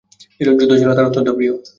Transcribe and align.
যুদ্ধ 0.39 0.71
ছিল 0.71 0.89
তার 0.93 1.07
অত্যন্ত 1.07 1.29
প্রিয়। 1.35 1.53